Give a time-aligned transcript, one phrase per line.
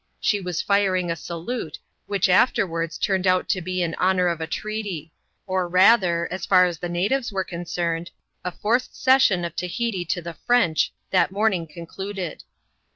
[0.19, 4.47] She was firing a salute, which afterwards turned out to be in honour of a
[4.47, 5.11] treaty;
[5.45, 8.09] or rather— as far as the natives were concerned—
[8.43, 12.43] a forced cession of Tahiti to the French, that mom* ing concluded.